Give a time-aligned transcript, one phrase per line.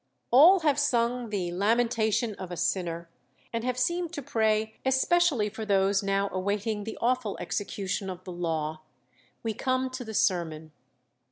[0.31, 3.07] All have sung 'the Lamentation of a Sinner,'
[3.53, 8.31] and have seemed to pray 'especially for those now awaiting the awful execution of the
[8.33, 8.81] law.'
[9.43, 10.71] We come to the sermon.